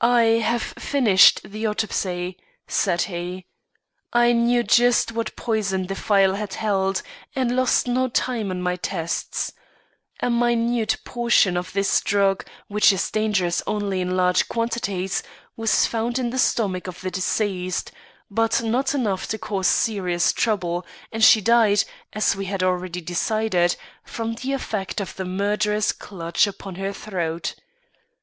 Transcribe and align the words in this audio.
"I 0.00 0.40
have 0.40 0.62
finished 0.62 1.42
the 1.44 1.66
autopsy," 1.66 2.38
said 2.66 3.02
he. 3.02 3.44
"I 4.10 4.32
knew 4.32 4.62
just 4.62 5.12
what 5.12 5.36
poison 5.36 5.88
the 5.88 5.94
phial 5.94 6.36
had 6.36 6.54
held, 6.54 7.02
and 7.36 7.54
lost 7.54 7.86
no 7.86 8.08
time 8.08 8.50
in 8.50 8.62
my 8.62 8.76
tests. 8.76 9.52
A 10.20 10.30
minute 10.30 10.96
portion 11.04 11.58
of 11.58 11.74
this 11.74 12.00
drug, 12.00 12.46
which 12.68 12.94
is 12.94 13.10
dangerous 13.10 13.62
only 13.66 14.00
in 14.00 14.16
large 14.16 14.48
quantities, 14.48 15.22
was 15.54 15.84
found 15.84 16.18
in 16.18 16.30
the 16.30 16.38
stomach 16.38 16.86
of 16.86 17.02
the 17.02 17.10
deceased; 17.10 17.92
but 18.30 18.62
not 18.62 18.94
enough 18.94 19.28
to 19.28 19.36
cause 19.36 19.66
serious 19.66 20.32
trouble, 20.32 20.86
and 21.12 21.22
she 21.22 21.42
died, 21.42 21.84
as 22.14 22.34
we 22.34 22.46
had 22.46 22.62
already 22.62 23.02
decided, 23.02 23.76
from 24.02 24.32
the 24.36 24.54
effect 24.54 24.98
of 24.98 25.14
the 25.16 25.26
murderous 25.26 25.92
clutch 25.92 26.46
upon 26.46 26.76
her 26.76 26.94
throat. 26.94 27.54